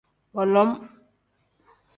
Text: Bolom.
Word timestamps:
Bolom. 0.33 0.71